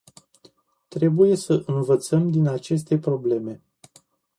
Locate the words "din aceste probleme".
2.31-3.61